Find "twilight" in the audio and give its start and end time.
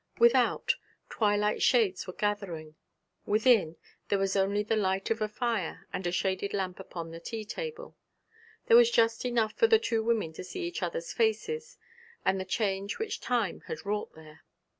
1.09-1.61